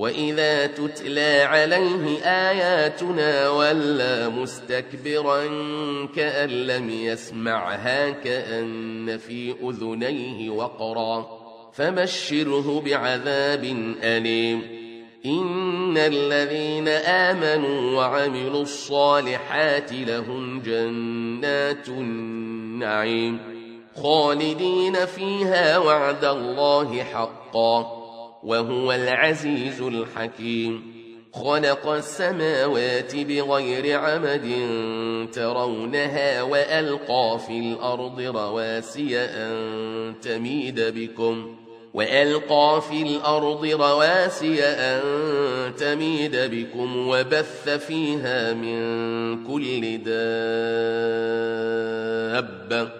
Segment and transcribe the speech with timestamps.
[0.00, 5.46] وإذا تتلى عليه آياتنا ولا مستكبرا
[6.16, 11.26] كأن لم يسمعها كأن في أذنيه وقرا
[11.72, 13.64] فبشره بعذاب
[14.02, 14.62] أليم
[15.26, 23.38] إن الذين آمنوا وعملوا الصالحات لهم جنات النعيم
[23.96, 27.99] خالدين فيها وعد الله حقا
[28.44, 31.00] وهو العزيز الحكيم.
[31.32, 34.68] خلق السماوات بغير عمد
[35.32, 41.56] ترونها وألقى في الأرض رواسي أن تميد بكم.
[41.94, 45.00] وألقى في الأرض رواسي أن
[45.76, 49.98] تميد بكم وبث فيها من كل
[52.70, 52.99] دابة.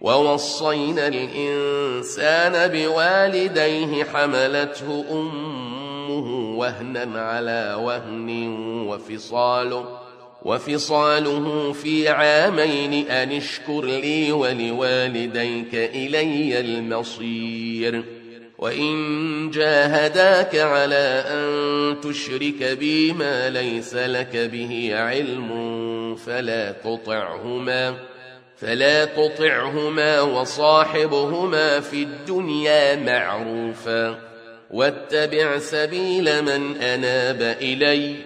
[0.00, 8.48] ووصينا الإنسان بوالديه حملته أمه وهنا على وهن
[8.88, 9.98] وفصاله
[10.42, 18.04] وفصاله في عامين أن اشكر لي ولوالديك إلي المصير.
[18.58, 25.48] وإن جاهداك على أن تشرك بي ما ليس لك به علم
[26.16, 28.17] فلا تطعهما.
[28.60, 34.20] فلا تطعهما وصاحبهما في الدنيا معروفا
[34.70, 38.16] واتبع سبيل من أناب إلي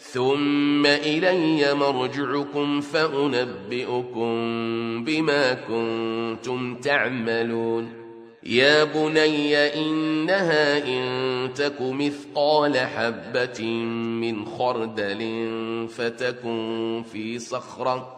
[0.00, 4.28] ثم إلي مرجعكم فأنبئكم
[5.04, 7.92] بما كنتم تعملون.
[8.42, 13.64] يا بني إنها إن تك مثقال حبة
[14.20, 15.22] من خردل
[15.88, 18.17] فتكن في صخرة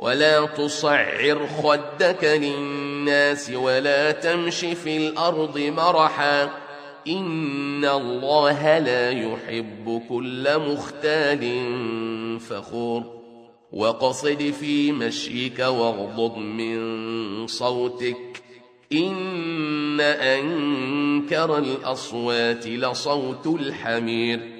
[0.00, 6.50] ولا تصعر خدك للناس ولا تمش في الأرض مرحا
[7.08, 11.40] إن الله لا يحب كل مختال
[12.40, 13.20] فخور
[13.72, 18.42] وقصد في مشيك واغضض من صوتك
[18.92, 24.59] إن أنكر الأصوات لصوت الحمير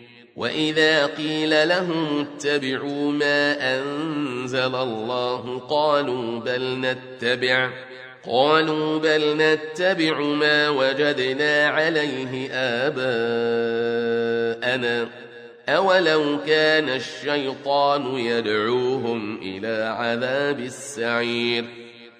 [0.35, 7.69] وإذا قيل لهم اتبعوا ما أنزل الله قالوا بل نتبع
[8.25, 13.21] قالوا بل نتبع ما وجدنا عليه آباءنا
[15.69, 21.80] أولو كان الشيطان يدعوهم إلى عذاب السعير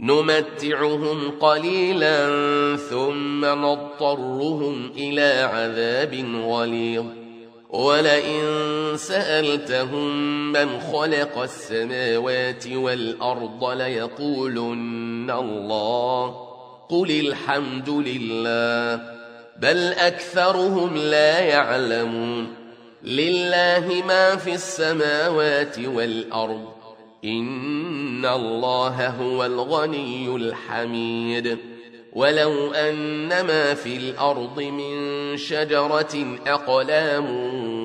[0.00, 2.26] نمتعهم قليلا
[2.76, 7.04] ثم نضطرهم إلى عذاب غليظ.
[7.70, 8.42] ولئن
[8.96, 10.16] سألتهم
[10.52, 16.46] من خلق السماوات والأرض ليقولن الله.
[16.88, 19.02] قل الحمد لله.
[19.60, 22.54] بل أكثرهم لا يعلمون.
[23.04, 26.85] لله ما في السماوات والأرض.
[27.24, 31.58] إن الله هو الغني الحميد
[32.12, 37.26] ولو أن ما في الأرض من شجرة أقلام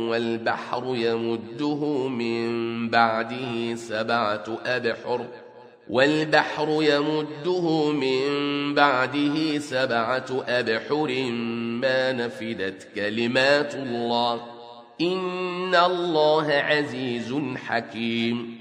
[0.10, 5.26] والبحر يمده من بعده سبعة أبحر
[5.90, 8.26] والبحر يمده من
[8.74, 11.32] بعده سبعة أبحر
[11.82, 14.42] ما نفدت كلمات الله
[15.02, 18.61] إن الله عزيز حكيم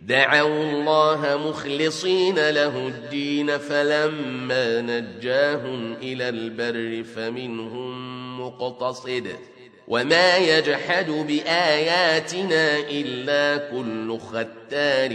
[0.00, 9.26] دعوا الله مخلصين له الدين فلما نجاهم إلى البر فمنهم مقتصد.
[9.88, 15.12] وما يجحد بآياتنا إلا كل ختار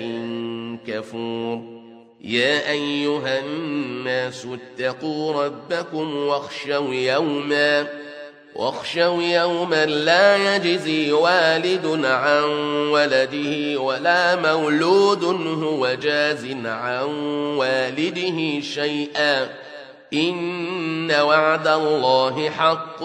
[0.88, 1.75] كفور.
[2.22, 4.48] يا أيها الناس
[4.80, 8.05] اتقوا ربكم واخشوا يوما
[8.56, 12.44] واخشوا يوما لا يجزي والد عن
[12.90, 15.24] ولده ولا مولود
[15.64, 17.06] هو جاز عن
[17.58, 19.50] والده شيئا.
[20.14, 23.00] إن وعد الله حق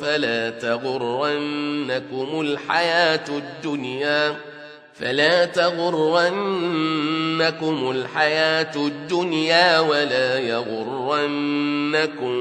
[0.00, 4.36] فلا تغرنكم الحياة الدنيا.
[5.00, 6.30] فلا تغرنكم
[7.90, 12.36] الحياة الدنيا ولا يغرنكم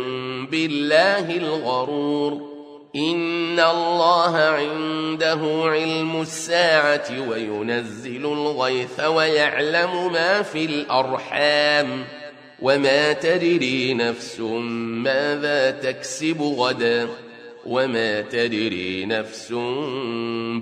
[0.45, 2.55] بالله الغرور.
[2.95, 12.03] إن الله عنده علم الساعة وينزل الغيث ويعلم ما في الأرحام.
[12.61, 17.07] وما تدري نفس ماذا تكسب غدا.
[17.65, 19.51] وما تدري نفس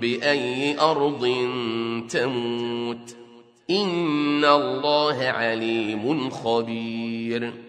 [0.00, 1.48] بأي أرض
[2.10, 3.16] تموت.
[3.70, 7.64] إن الله عليم خبير.